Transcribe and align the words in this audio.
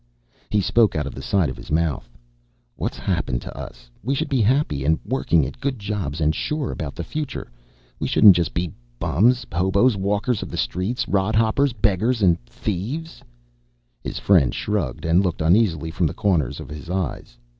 He 0.49 0.61
spoke 0.61 0.95
out 0.95 1.05
of 1.05 1.13
the 1.13 1.21
side 1.21 1.47
of 1.51 1.55
his 1.55 1.69
mouth. 1.69 2.09
"What's 2.75 2.97
happened 2.97 3.39
to 3.43 3.55
us? 3.55 3.87
We 4.01 4.15
should 4.15 4.29
be 4.29 4.41
happy 4.41 4.83
and 4.83 4.97
working 5.05 5.45
at 5.45 5.61
good 5.61 5.77
jobs 5.77 6.19
and 6.19 6.33
sure 6.33 6.71
about 6.71 6.95
the 6.95 7.03
future. 7.03 7.51
We 7.99 8.07
shouldn't 8.07 8.33
be 8.51 8.65
just 8.65 8.71
bums, 8.97 9.45
hobos, 9.53 9.95
walkers 9.95 10.41
of 10.41 10.49
the 10.49 10.57
streets, 10.57 11.07
rod 11.07 11.35
hoppers, 11.35 11.73
beggars, 11.73 12.23
and 12.23 12.43
thieves." 12.47 13.21
His 14.03 14.17
friend 14.17 14.55
shrugged 14.55 15.05
and 15.05 15.21
looked 15.21 15.39
uneasily 15.39 15.91
from 15.91 16.07
the 16.07 16.15
corners 16.15 16.59
of 16.59 16.69
his 16.69 16.89
eyes. 16.89 17.37